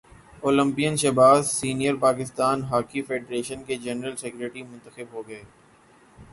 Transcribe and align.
Olympian 0.43 0.95
Shahbaz 1.01 1.41
senior 1.49 1.95
Pakistan 2.01 2.63
hockey 2.71 3.01
federation 3.07 3.63
کے 3.63 3.75
general 3.83 4.15
secretary 4.15 4.63
منتخب 4.63 5.13
ہو 5.13 5.27
گئے 5.27 5.43